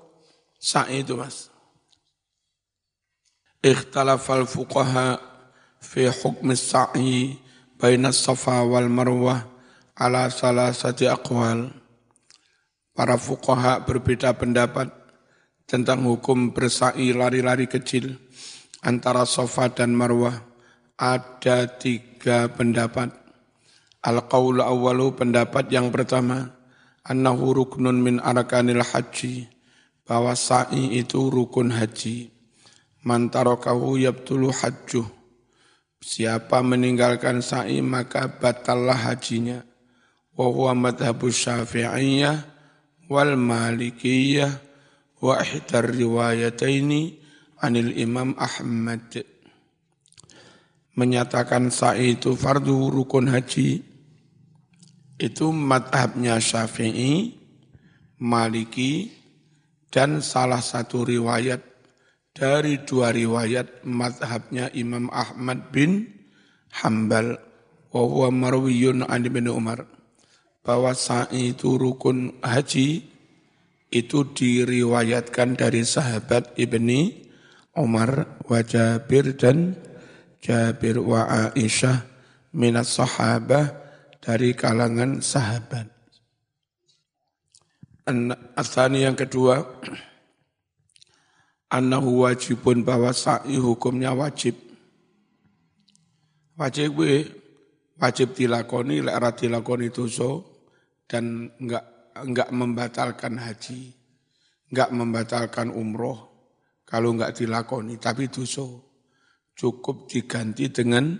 Sa'i 0.57 1.05
itu 1.05 1.13
mas 1.13 1.54
ikhtalafal 3.65 4.45
fuqaha 4.45 5.17
fi 5.81 6.13
hukm 6.13 6.53
as-sa'i 6.53 7.41
baina 7.81 8.13
safa 8.13 8.61
wal 8.69 8.93
marwah 8.93 9.41
ala 9.97 10.29
aqwal. 10.29 11.73
Para 12.95 13.17
fuqaha 13.19 13.83
berbeda 13.83 14.37
pendapat 14.39 14.93
tentang 15.67 16.05
hukum 16.07 16.53
bersa'i 16.55 17.11
lari-lari 17.11 17.67
kecil 17.67 18.21
antara 18.85 19.25
Safa 19.27 19.73
dan 19.73 19.97
Marwah. 19.97 20.45
Ada 20.95 21.67
tiga 21.75 22.47
pendapat. 22.47 23.11
Al-qawl 24.05 24.63
awalu 24.63 25.17
pendapat 25.17 25.67
yang 25.73 25.91
pertama, 25.91 26.55
annahu 27.03 27.57
ruknun 27.57 27.99
min 27.99 28.17
arkanil 28.23 28.85
haji, 28.85 29.51
bahwa 30.07 30.39
sa'i 30.39 30.95
itu 31.01 31.33
rukun 31.33 31.75
haji. 31.75 32.34
Mantarokahu 33.05 34.01
yabtulu 34.01 34.49
hajjuh. 34.49 35.05
Siapa 36.01 36.65
meninggalkan 36.65 37.45
sa'i 37.45 37.85
maka 37.85 38.33
batallah 38.33 38.97
hajinya. 38.97 39.61
Wa 40.33 40.49
huwa 40.49 40.73
madhabu 40.73 41.29
syafi'iyah 41.29 42.49
wal 43.13 43.37
malikiyah 43.37 44.57
wa 45.21 45.37
ihdar 45.41 45.93
riwayataini 45.93 47.21
anil 47.61 47.93
imam 47.93 48.33
Ahmad. 48.41 49.21
Menyatakan 50.97 51.69
sa'i 51.69 52.17
itu 52.17 52.33
fardu 52.33 52.89
rukun 52.89 53.29
haji. 53.29 53.85
Itu 55.21 55.53
madhabnya 55.53 56.41
syafi'i, 56.41 57.37
maliki, 58.17 59.13
dan 59.93 60.25
salah 60.25 60.65
satu 60.65 61.05
riwayat 61.05 61.74
dari 62.35 62.83
dua 62.83 63.15
riwayat 63.15 63.87
madhabnya 63.87 64.69
Imam 64.75 65.07
Ahmad 65.15 65.71
bin 65.71 66.11
Hambal 66.75 67.39
wa 67.95 68.29
marwiyun 68.35 69.07
an 69.07 69.23
bin 69.31 69.47
Umar 69.47 69.87
bahwa 70.67 70.91
sa'i 70.91 71.55
itu 71.55 71.79
rukun 71.79 72.43
haji 72.43 73.07
itu 73.95 74.19
diriwayatkan 74.35 75.55
dari 75.55 75.87
sahabat 75.87 76.59
Ibni 76.59 77.31
Umar 77.79 78.43
wa 78.51 78.59
Jabir 78.67 79.39
dan 79.39 79.79
Jabir 80.43 80.99
wa 80.99 81.55
Aisyah 81.55 82.03
minas 82.51 82.99
sahabah 82.99 83.71
dari 84.19 84.59
kalangan 84.59 85.23
sahabat. 85.23 85.87
Asani 88.59 89.07
yang 89.07 89.15
kedua, 89.15 89.65
annahu 91.75 92.23
wajibun 92.23 92.87
bahwa 92.87 93.11
sa'i 93.11 93.59
hukumnya 93.59 94.15
wajib. 94.15 94.55
Wajib 96.55 96.95
gue 96.95 97.27
wajib 97.99 98.39
dilakoni 98.39 99.03
lek 99.03 99.19
ora 99.19 99.31
dilakoni 99.35 99.91
dosa 99.91 100.39
dan 101.11 101.51
enggak 101.59 102.15
enggak 102.15 102.49
membatalkan 102.55 103.35
haji, 103.43 103.91
enggak 104.71 104.91
membatalkan 104.95 105.75
umroh 105.75 106.31
kalau 106.87 107.11
enggak 107.19 107.35
dilakoni 107.35 107.99
tapi 107.99 108.31
dosa 108.31 108.63
cukup 109.59 110.07
diganti 110.07 110.71
dengan 110.71 111.19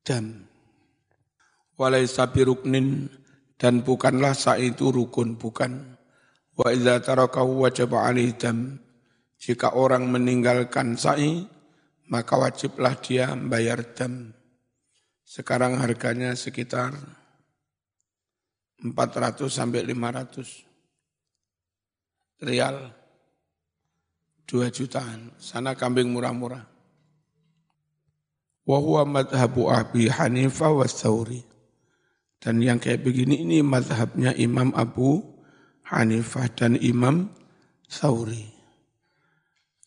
dam. 0.00 0.48
Walai 1.76 2.08
sabi 2.08 2.40
ruknin 2.42 3.04
dan 3.60 3.84
bukanlah 3.84 4.32
sa'i 4.32 4.72
itu 4.72 4.88
rukun 4.88 5.36
bukan. 5.36 5.94
Wa 6.56 6.72
idza 6.74 7.04
tarakahu 7.04 7.68
wajib 7.68 7.94
alaihi 7.94 8.34
dam 8.34 8.87
jika 9.38 9.78
orang 9.78 10.10
meninggalkan 10.10 10.98
sa'i, 10.98 11.46
maka 12.10 12.34
wajiblah 12.34 12.98
dia 12.98 13.30
membayar 13.30 13.78
dam. 13.94 14.34
Sekarang 15.22 15.78
harganya 15.78 16.34
sekitar 16.34 16.90
400 18.82 19.46
sampai 19.46 19.86
500 19.86 20.66
rial. 22.42 22.94
2 24.48 24.72
jutaan. 24.72 25.36
Sana 25.36 25.76
kambing 25.76 26.08
murah-murah. 26.08 26.64
Wahuwa 28.64 29.04
madhabu 29.04 29.68
Abi 29.68 30.08
Hanifah 30.08 30.72
wa 30.72 30.88
Thawri. 30.88 31.44
Dan 32.40 32.64
yang 32.64 32.80
kayak 32.80 33.04
begini 33.04 33.44
ini 33.44 33.60
madhabnya 33.60 34.32
Imam 34.40 34.72
Abu 34.72 35.20
Hanifah 35.84 36.48
dan 36.56 36.80
Imam 36.80 37.28
Thawri. 37.92 38.57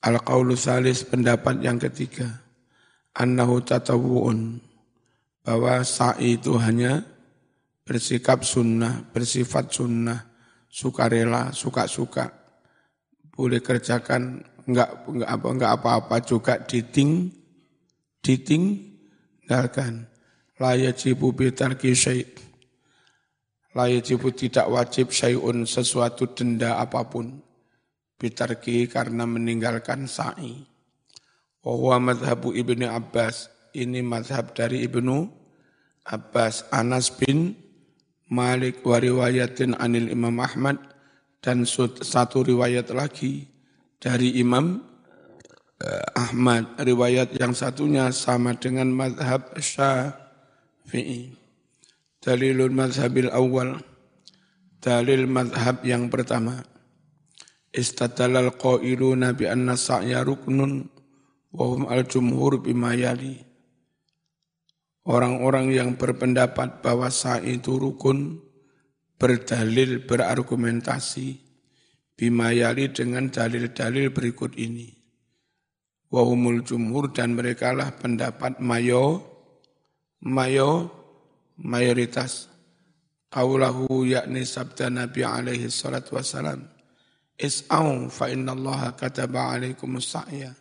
Al-qawlu 0.02 0.58
salis 0.58 1.06
pendapat 1.06 1.62
yang 1.62 1.78
ketiga. 1.78 2.42
Annahu 3.14 3.62
tatawu'un. 3.62 4.58
Bahwa 5.42 5.82
sa'i 5.82 6.38
itu 6.38 6.54
hanya 6.58 7.02
bersikap 7.86 8.46
sunnah, 8.46 9.06
bersifat 9.10 9.74
sunnah, 9.74 10.26
sukarela, 10.70 11.54
suka-suka. 11.54 12.30
Boleh 13.34 13.62
kerjakan 13.62 14.42
enggak 14.70 15.06
enggak 15.10 15.30
apa 15.30 15.48
enggak 15.50 15.72
apa-apa 15.82 16.16
juga 16.22 16.54
diting 16.62 17.30
ditinggalkan. 18.22 20.06
La 20.62 20.78
yajibu 20.78 21.34
bitarki 21.34 21.98
syai' 21.98 22.26
La 23.72 23.88
yajibu 23.88 24.36
tidak 24.36 24.68
wajib 24.68 25.16
syai'un 25.16 25.64
sesuatu 25.64 26.28
denda 26.36 26.76
apa 26.76 27.08
pun. 27.08 27.40
Bitarki 28.22 28.86
karena 28.86 29.26
meninggalkan 29.26 30.06
sa'i. 30.06 30.62
Wa 31.66 31.98
madhabu 31.98 32.54
ibni 32.54 32.86
Abbas. 32.86 33.50
Ini 33.74 34.06
madhab 34.06 34.54
dari 34.54 34.86
ibnu 34.86 35.26
Abbas. 36.06 36.70
Anas 36.70 37.10
bin 37.10 37.58
Malik 38.30 38.86
wa 38.86 39.02
riwayatin 39.02 39.74
anil 39.82 40.14
Imam 40.14 40.38
Ahmad. 40.38 40.78
Dan 41.42 41.66
satu 41.66 42.46
riwayat 42.46 42.94
lagi 42.94 43.50
dari 43.98 44.38
Imam 44.38 44.86
eh, 45.82 46.06
Ahmad. 46.14 46.78
Riwayat 46.78 47.34
yang 47.42 47.58
satunya 47.58 48.14
sama 48.14 48.54
dengan 48.54 48.94
madhab 48.94 49.58
Syafi'i. 49.58 51.34
Dalilul 52.22 52.70
madhabil 52.70 53.34
awal. 53.34 53.82
Dalil 54.78 55.26
madhab 55.26 55.82
yang 55.82 56.06
pertama. 56.06 56.71
Istadalal 57.72 58.60
qailuna 58.60 59.32
bi 59.32 59.48
anna 59.48 59.80
sa'ya 59.80 60.28
ruknun 60.28 60.92
wa 61.56 61.64
hum 61.72 61.88
al-jumhur 61.88 62.60
bima 62.60 62.92
yali. 63.00 63.40
Orang-orang 65.08 65.72
yang 65.72 65.90
berpendapat 65.96 66.84
bahwa 66.84 67.08
sa'i 67.08 67.64
itu 67.64 67.80
rukun 67.80 68.44
berdalil, 69.16 70.04
berargumentasi 70.04 71.40
bima 72.20 72.52
yali 72.52 72.92
dengan 72.92 73.32
dalil-dalil 73.32 74.12
berikut 74.12 74.60
ini. 74.60 74.92
Wahumul 76.12 76.68
jumhur 76.68 77.16
dan 77.16 77.40
mereka 77.40 77.72
lah 77.72 77.96
pendapat 77.96 78.60
mayo, 78.60 79.24
mayo, 80.20 80.92
mayoritas 81.56 82.52
qaulahu 83.32 84.04
yakni 84.04 84.44
sabda 84.44 84.92
Nabi 84.92 85.24
alaihi 85.24 85.72
salatu 85.72 86.20
wassalam 86.20 86.71
is'au 87.38 88.10
fa 88.12 88.32
innallaha 88.32 88.96
kataba 88.96 89.56
alaikum 89.56 90.00
sa'ya 90.00 90.52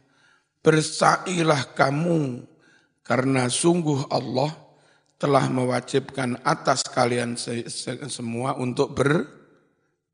bersailah 0.61 1.73
kamu 1.73 2.45
karena 3.01 3.49
sungguh 3.49 4.07
Allah 4.13 4.53
telah 5.21 5.49
mewajibkan 5.53 6.41
atas 6.45 6.85
kalian 6.89 7.37
se 7.37 7.69
se 7.69 7.93
semua 8.09 8.57
untuk 8.57 8.97
ber 8.97 9.41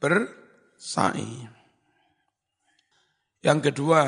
bersa'i. 0.01 1.47
Yang 3.41 3.59
kedua, 3.71 4.01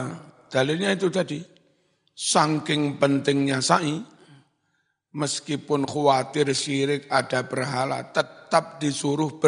dalilnya 0.50 0.98
itu 0.98 1.08
tadi, 1.08 1.40
saking 2.12 2.98
pentingnya 2.98 3.62
sa'i, 3.62 4.02
meskipun 5.14 5.86
khawatir 5.86 6.50
syirik 6.52 7.06
ada 7.08 7.46
berhala, 7.46 8.02
tetap 8.10 8.82
disuruh 8.82 9.38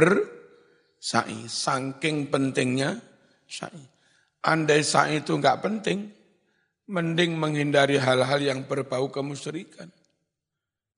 bersa'i. 1.01 1.49
Saking 1.49 2.29
pentingnya 2.29 3.01
sa'i. 3.49 3.81
Andai 4.45 4.85
sa'i 4.85 5.25
itu 5.25 5.33
enggak 5.33 5.65
penting, 5.65 6.13
mending 6.93 7.41
menghindari 7.41 7.97
hal-hal 7.97 8.41
yang 8.41 8.69
berbau 8.69 9.09
kemusyrikan 9.09 9.89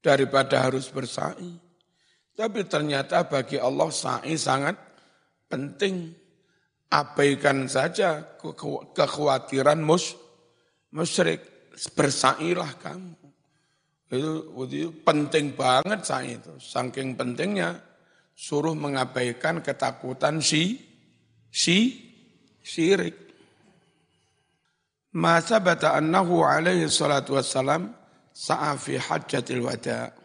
daripada 0.03 0.67
harus 0.67 0.91
bersa'i. 0.91 1.55
Tapi 2.35 2.67
ternyata 2.67 3.23
bagi 3.31 3.63
Allah 3.63 3.89
sa'i 3.95 4.35
sangat 4.35 4.75
penting. 5.47 6.19
Abaikan 6.93 7.65
saja 7.73 8.37
kekhawatiran 8.93 9.81
mus, 9.81 10.13
musyrik. 10.93 11.41
Bersa'ilah 11.73 12.69
kamu. 12.85 13.17
Itu, 14.13 14.53
itu 14.69 14.93
penting 15.01 15.57
banget 15.57 16.05
saya 16.05 16.37
itu. 16.37 16.53
Saking 16.61 17.17
pentingnya 17.17 17.81
suruh 18.33 18.75
mengabaikan 18.75 19.63
ketakutan 19.63 20.43
si 20.43 20.81
si 21.53 22.01
syirik. 22.65 23.17
Masa 25.13 25.61
bata 25.61 25.93
annahu 25.93 26.41
alaihi 26.41 26.89
salatu 26.89 27.37
wassalam 27.37 27.93
sa'afi 28.33 28.97
hajjatil 28.97 29.61
wada. 29.61 30.17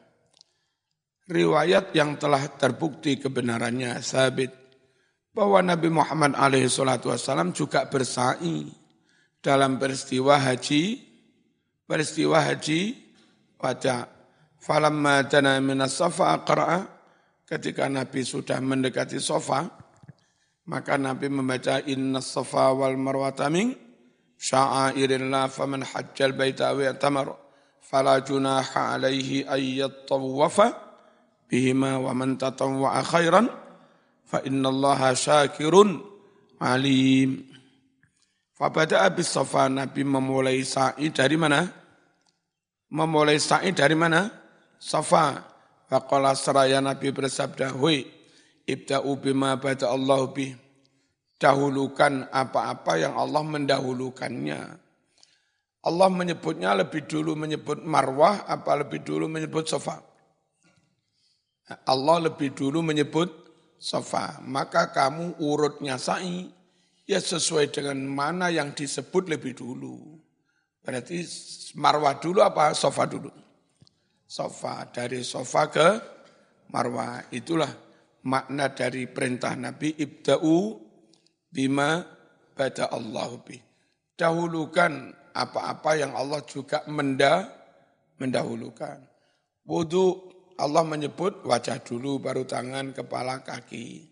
Riwayat 1.28 1.92
yang 1.92 2.16
telah 2.16 2.48
terbukti 2.56 3.20
kebenarannya 3.20 4.00
sabit 4.00 4.56
bahwa 5.36 5.60
Nabi 5.60 5.92
Muhammad 5.92 6.40
alaihi 6.40 6.72
salatu 6.72 7.12
wassalam 7.12 7.52
juga 7.52 7.84
bersa'i 7.92 8.72
dalam 9.44 9.76
peristiwa 9.78 10.40
haji 10.40 10.98
peristiwa 11.86 12.42
haji 12.42 12.98
baca 13.60 14.10
falamma 14.58 15.24
dana 15.30 15.62
minas 15.62 16.00
safa 16.00 16.42
qara'a 16.42 16.97
ketika 17.48 17.88
Nabi 17.88 18.28
sudah 18.28 18.60
mendekati 18.60 19.18
sofa 19.24 19.72
maka 20.68 21.00
Nabi 21.00 21.32
membaca 21.32 21.80
inna 21.88 22.20
safa 22.20 22.76
wal 22.76 23.00
marwata 23.00 23.48
min 23.48 23.72
sya'airillah 24.36 25.48
faman 25.48 25.88
hajjal 25.88 26.36
baita 26.36 26.76
wa 26.76 26.92
tamar 27.00 27.32
fala 27.80 28.20
junaha 28.20 29.00
alaihi 29.00 29.48
ayyattawafa 29.48 30.76
bihima 31.48 32.04
wa 32.04 32.12
man 32.12 32.36
tatawwa'a 32.36 33.00
khairan 33.08 33.48
fa 34.28 34.44
innallaha 34.44 35.16
syakirun 35.16 36.04
alim. 36.60 37.48
Fabada 38.52 39.06
abis 39.06 39.32
safa 39.32 39.70
Nabi 39.72 40.04
memulai 40.04 40.66
sa'i 40.66 41.14
dari 41.14 41.38
mana? 41.40 41.64
memulai 42.88 43.38
sa'i 43.38 43.72
dari 43.76 43.94
mana? 43.94 44.32
Safa. 44.80 45.57
Faqala 45.88 46.36
seraya 46.36 46.84
Nabi 46.84 47.16
bersabda, 47.16 47.72
Hui, 47.72 48.04
ibda'u 48.68 49.16
bima 49.16 49.56
bada 49.56 49.88
Allah 49.88 50.28
bih. 50.28 50.56
Dahulukan 51.38 52.28
apa-apa 52.34 52.98
yang 52.98 53.14
Allah 53.16 53.46
mendahulukannya. 53.46 54.62
Allah 55.88 56.10
menyebutnya 56.12 56.76
lebih 56.76 57.08
dulu 57.08 57.38
menyebut 57.38 57.80
marwah, 57.86 58.44
apa 58.44 58.84
lebih 58.84 59.06
dulu 59.06 59.32
menyebut 59.32 59.70
sofa? 59.70 60.04
Allah 61.88 62.28
lebih 62.28 62.52
dulu 62.52 62.84
menyebut 62.84 63.30
sofa. 63.80 64.44
Maka 64.44 64.92
kamu 64.92 65.40
urutnya 65.40 65.96
sa'i, 65.96 66.52
ya 67.08 67.22
sesuai 67.22 67.72
dengan 67.72 68.04
mana 68.04 68.52
yang 68.52 68.76
disebut 68.76 69.32
lebih 69.32 69.56
dulu. 69.56 70.20
Berarti 70.84 71.24
marwah 71.80 72.20
dulu 72.20 72.44
apa 72.44 72.76
sofa 72.76 73.08
dulu? 73.08 73.32
Sofa, 74.28 74.92
dari 74.92 75.24
sofa 75.24 75.72
ke 75.72 75.90
marwah. 76.76 77.32
Itulah 77.32 77.72
makna 78.28 78.76
dari 78.76 79.08
perintah 79.08 79.56
Nabi 79.56 79.96
ibda'u 79.96 80.76
bima 81.48 82.04
bada 82.52 82.92
Allah 82.92 83.32
bi. 83.40 83.56
Dahulukan 84.18 85.16
apa-apa 85.32 85.92
yang 85.96 86.12
Allah 86.18 86.44
juga 86.44 86.84
mendah, 86.92 87.48
mendahulukan. 88.20 89.00
Wudhu 89.64 90.06
Allah 90.58 90.84
menyebut 90.84 91.46
wajah 91.46 91.80
dulu, 91.86 92.18
baru 92.18 92.44
tangan, 92.44 92.92
kepala, 92.92 93.46
kaki. 93.46 94.10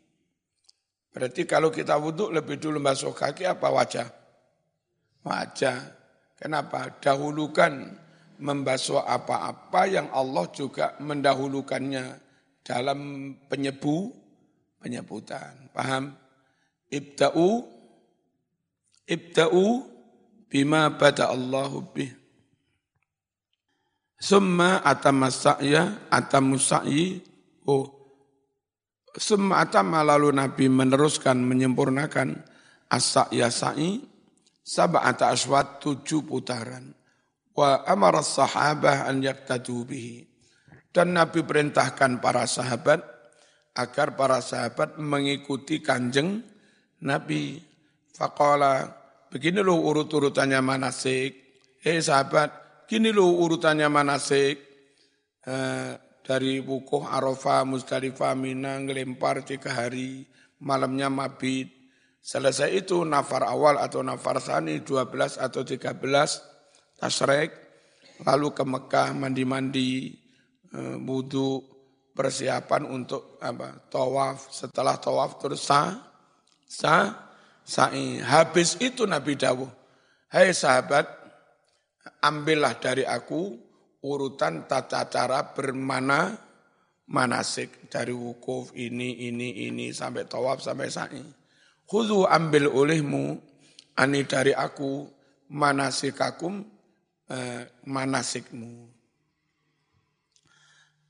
Berarti 1.10 1.48
kalau 1.50 1.74
kita 1.74 1.98
wudhu 1.98 2.30
lebih 2.30 2.62
dulu 2.62 2.78
masuk 2.78 3.18
kaki 3.18 3.50
apa 3.50 3.68
wajah? 3.72 4.08
Wajah. 5.26 5.80
Kenapa? 6.38 7.02
Dahulukan 7.02 8.05
membasuh 8.40 9.04
apa-apa 9.04 9.82
yang 9.88 10.08
Allah 10.12 10.46
juga 10.52 10.96
mendahulukannya 11.00 12.20
dalam 12.66 13.32
penyebu 13.48 14.12
penyebutan. 14.82 15.70
Paham? 15.74 16.14
Ibda'u 16.90 17.66
ibda'u 19.06 19.66
bima 20.50 20.90
bada 20.94 21.30
Allahu 21.30 21.78
bih. 21.94 22.14
Summa 24.16 24.82
atamasa'ya 24.82 26.10
atamusai 26.10 27.22
oh 27.68 27.96
Summa 29.16 29.64
atama 29.64 30.04
lalu 30.04 30.36
Nabi 30.36 30.68
meneruskan 30.68 31.40
menyempurnakan 31.40 32.36
as-sa'ya 32.92 33.48
sa'i 33.48 34.04
sab'ata 34.60 35.32
aswat 35.32 35.80
tujuh 35.80 36.28
putaran. 36.28 36.92
Wa 37.56 37.88
amara 37.88 38.20
sahabah 38.20 39.08
an 39.08 39.24
yaktadu 39.24 39.88
bihi. 39.88 40.28
Dan 40.92 41.16
Nabi 41.16 41.44
perintahkan 41.44 42.20
para 42.20 42.44
sahabat 42.48 43.00
agar 43.76 44.16
para 44.16 44.40
sahabat 44.44 45.00
mengikuti 45.00 45.80
kanjeng 45.80 46.44
Nabi. 47.04 47.60
Faqala, 48.16 48.92
begini 49.32 49.60
loh 49.60 49.80
urut-urutannya 49.80 50.60
manasik. 50.64 51.32
Hei 51.84 52.00
sahabat, 52.00 52.88
gini 52.88 53.12
loh 53.12 53.32
urutannya 53.40 53.88
manasik. 53.92 54.56
Eh, 55.46 55.92
dari 56.26 56.58
wukuf 56.64 57.06
Arafah, 57.06 57.68
Musdalifah, 57.68 58.34
Mina, 58.34 58.82
ngelempar 58.82 59.46
tiga 59.46 59.78
hari, 59.78 60.26
malamnya 60.58 61.06
mabit, 61.06 61.76
Selesai 62.26 62.74
itu 62.74 63.06
nafar 63.06 63.46
awal 63.46 63.78
atau 63.78 64.02
nafar 64.02 64.42
sani 64.42 64.82
12 64.82 65.38
atau 65.38 65.62
13 65.62 66.55
tasrek 67.00 67.50
lalu 68.24 68.56
ke 68.56 68.64
Mekah 68.64 69.12
mandi-mandi 69.12 70.16
eh, 70.72 70.98
wudhu 71.00 71.60
persiapan 72.16 72.88
untuk 72.88 73.36
apa 73.44 73.92
tawaf. 73.92 74.50
Setelah 74.50 74.96
tawaf 74.96 75.36
terus 75.38 75.68
sa 75.68 76.00
sa 76.64 77.12
sa'i. 77.66 78.24
Habis 78.24 78.80
itu 78.80 79.04
Nabi 79.04 79.36
dawuh 79.36 79.68
hai 80.32 80.56
sahabat 80.56 81.06
ambillah 82.24 82.80
dari 82.80 83.04
aku 83.04 83.60
urutan 84.06 84.70
tata 84.70 85.12
cara 85.12 85.52
bermana 85.52 86.34
manasik. 87.12 87.92
Dari 87.92 88.16
wukuf 88.16 88.72
ini 88.78 89.28
ini 89.28 89.68
ini 89.68 89.92
sampai 89.92 90.24
tawaf 90.26 90.64
sampai 90.64 90.88
sa'i. 90.88 91.24
Khudu 91.86 92.26
ambil 92.26 92.66
olehmu, 92.66 93.38
ani 93.94 94.26
dari 94.26 94.58
aku, 94.58 95.06
manasikakum, 95.54 96.66
eh, 97.30 97.64
manasikmu. 97.86 98.74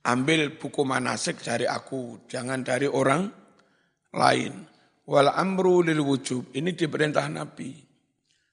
Ambil 0.05 0.53
buku 0.61 0.85
manasik 0.85 1.41
dari 1.41 1.65
aku, 1.65 2.29
jangan 2.29 2.61
dari 2.61 2.85
orang 2.85 3.25
lain. 4.13 4.53
Wal 5.05 5.29
amru 5.33 5.81
lil 5.81 6.01
wujub, 6.01 6.53
ini 6.53 6.77
diperintah 6.77 7.25
Nabi. 7.29 7.73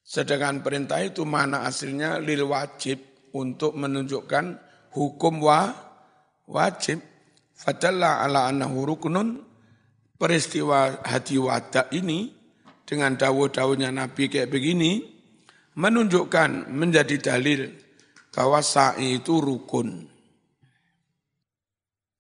Sedangkan 0.03 0.65
perintah 0.65 1.01
itu 1.05 1.23
mana 1.29 1.65
aslinya 1.69 2.19
lil 2.19 2.49
wajib 2.49 3.31
untuk 3.37 3.77
menunjukkan 3.77 4.45
hukum 4.97 5.45
wa 5.45 5.73
wajib. 6.49 7.01
Fadalla 7.53 8.25
ala 8.25 8.51
annahu 8.51 8.89
ruknun 8.89 9.39
peristiwa 10.19 11.05
hati 11.05 11.39
wadah 11.39 11.93
ini 11.95 12.33
dengan 12.83 13.15
dawuh-dawuhnya 13.15 13.95
Nabi 13.95 14.27
kayak 14.27 14.51
begini 14.51 15.22
menunjukkan 15.79 16.73
menjadi 16.73 17.17
dalil 17.19 17.73
bahwa 18.33 18.61
sa'i 18.61 19.21
itu 19.21 19.41
rukun. 19.41 20.09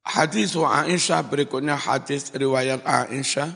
Hadis 0.02 0.58
Aisyah 0.58 1.22
berikutnya 1.24 1.78
hadis 1.78 2.34
riwayat 2.34 2.82
Aisyah. 2.82 3.50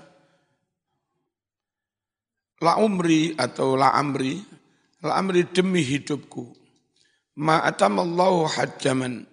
La 2.64 2.80
umri 2.80 3.37
atau 3.37 3.76
la 3.76 3.92
amri, 3.92 4.40
la 5.04 5.20
amri 5.20 5.44
demi 5.44 5.85
hidupku. 5.85 6.56
Ma 7.37 7.61
atamallahu 7.61 8.48
hajjaman. 8.48 9.28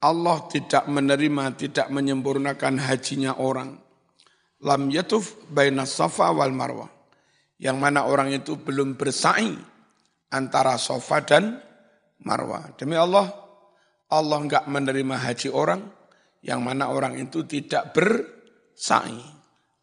Allah 0.00 0.38
tidak 0.50 0.88
menerima, 0.88 1.54
tidak 1.54 1.86
menyempurnakan 1.92 2.80
hajinya 2.80 3.36
orang 3.36 3.78
lam 4.60 4.92
yatuf 4.92 5.36
baina 5.48 5.88
safa 5.88 6.30
wal 6.32 6.52
marwah. 6.52 6.88
Yang 7.60 7.76
mana 7.76 8.08
orang 8.08 8.32
itu 8.32 8.56
belum 8.56 8.96
bersa'i 8.96 9.52
antara 10.32 10.80
safa 10.80 11.20
dan 11.20 11.60
marwah. 12.24 12.72
Demi 12.80 12.96
Allah, 12.96 13.28
Allah 14.08 14.38
enggak 14.40 14.64
menerima 14.64 15.16
haji 15.20 15.48
orang 15.52 15.84
yang 16.40 16.64
mana 16.64 16.88
orang 16.88 17.20
itu 17.20 17.44
tidak 17.44 17.92
bersa'i 17.92 19.20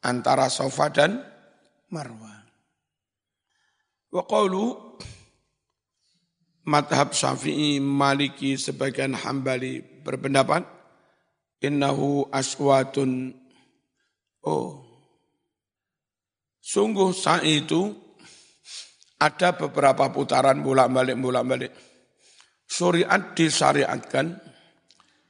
antara 0.02 0.50
safa 0.50 0.90
dan 0.90 1.22
marwah. 1.94 2.42
Wa 4.10 4.26
qawlu 4.26 4.74
madhab 6.66 7.14
syafi'i 7.14 7.78
maliki 7.78 8.58
sebagian 8.58 9.14
hambali 9.14 9.86
berpendapat 10.02 10.66
innahu 11.62 12.26
aswatun 12.34 13.38
Oh, 14.48 14.87
sungguh 16.68 17.16
sa'i 17.16 17.64
itu 17.64 17.96
ada 19.24 19.56
beberapa 19.56 20.12
putaran 20.12 20.60
bolak-balik 20.60 21.16
bolak-balik. 21.16 21.72
Syariat 22.68 23.32
disyariatkan 23.32 24.36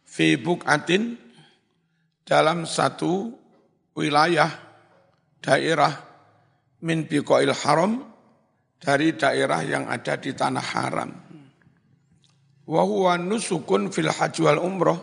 fi 0.02 0.34
atin 0.66 1.14
dalam 2.26 2.66
satu 2.66 3.30
wilayah 3.94 4.50
daerah 5.38 5.94
min 6.82 7.06
biqail 7.06 7.54
haram 7.54 8.02
dari 8.82 9.14
daerah 9.14 9.62
yang 9.62 9.86
ada 9.86 10.18
di 10.18 10.34
tanah 10.34 10.68
haram. 10.74 11.12
Wa 12.68 12.82
huwa 12.84 13.16
nusukun 13.22 13.94
fil 13.94 14.10
haji 14.10 14.42
wal 14.44 14.60
umroh 14.60 15.00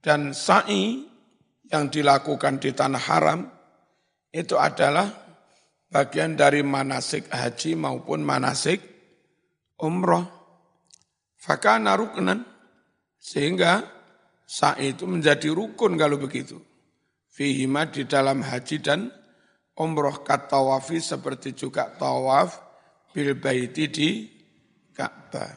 dan 0.00 0.30
sa'i 0.30 1.04
yang 1.68 1.90
dilakukan 1.92 2.62
di 2.62 2.72
tanah 2.72 3.02
haram 3.10 3.57
itu 4.32 4.56
adalah 4.60 5.08
bagian 5.88 6.36
dari 6.36 6.60
manasik 6.60 7.32
haji 7.32 7.74
maupun 7.74 8.20
manasik 8.20 8.80
umroh. 9.80 10.36
Fakana 11.38 11.94
ruknan, 11.94 12.42
sehingga 13.16 13.86
sa'i 14.42 14.92
itu 14.92 15.06
menjadi 15.06 15.54
rukun 15.54 15.94
kalau 15.94 16.18
begitu. 16.18 16.58
Fihima 17.30 17.86
di 17.86 18.02
dalam 18.02 18.42
haji 18.42 18.76
dan 18.82 19.06
umroh 19.78 20.26
katawafi 20.26 20.98
seperti 20.98 21.54
juga 21.54 21.94
tawaf 21.94 22.58
bil 23.14 23.38
baiti 23.38 23.86
di 23.86 24.10
Ka'bah. 24.90 25.54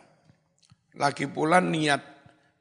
Lagi 1.01 1.25
pula 1.25 1.57
niat 1.57 2.03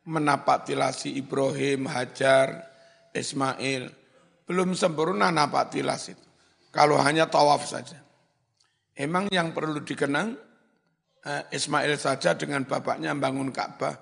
menapak 0.08 0.64
tilasi 0.64 1.20
Ibrahim, 1.20 1.84
Hajar, 1.92 2.64
Ismail. 3.12 3.99
Belum 4.50 4.74
sempurna 4.74 5.30
napak 5.30 5.70
tilas 5.70 6.10
itu. 6.10 6.26
Kalau 6.74 6.98
hanya 6.98 7.30
tawaf 7.30 7.70
saja. 7.70 8.02
Emang 8.98 9.30
yang 9.30 9.54
perlu 9.54 9.78
dikenang 9.78 10.34
eh, 11.22 11.54
Ismail 11.54 11.94
saja 11.94 12.34
dengan 12.34 12.66
bapaknya 12.66 13.14
bangun 13.14 13.54
Ka'bah. 13.54 13.94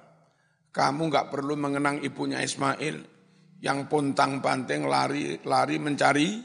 Kamu 0.73 1.13
nggak 1.13 1.29
perlu 1.29 1.53
mengenang 1.53 2.01
ibunya 2.01 2.41
Ismail 2.41 2.97
yang 3.61 3.93
pontang 3.93 4.41
panting 4.41 4.89
lari 4.89 5.37
lari 5.45 5.77
mencari 5.77 6.41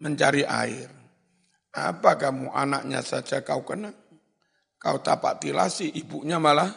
mencari 0.00 0.40
air. 0.40 0.88
Apa 1.76 2.16
kamu 2.16 2.56
anaknya 2.56 3.04
saja 3.04 3.44
kau 3.44 3.68
kenang? 3.68 3.94
Kau 4.80 4.96
tapak 5.04 5.44
tilasi, 5.44 5.92
ibunya 5.92 6.40
malah 6.40 6.72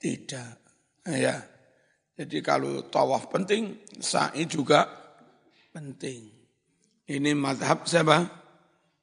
tidak. 0.00 0.64
Ya. 1.04 1.44
Jadi 2.16 2.40
kalau 2.40 2.88
tawaf 2.88 3.28
penting, 3.28 3.84
sa'i 4.00 4.48
juga 4.48 5.07
penting. 5.72 6.28
Ini 7.08 7.32
madhab 7.32 7.88
siapa? 7.88 8.28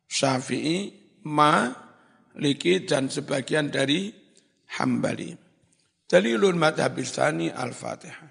Syafi'i, 0.05 0.93
Maliki, 1.25 2.85
dan 2.85 3.09
sebagian 3.09 3.73
dari 3.73 4.13
Hambali. 4.77 5.33
Dalilun 6.05 6.57
madhab 6.61 6.93
al-Fatihah. 7.49 8.29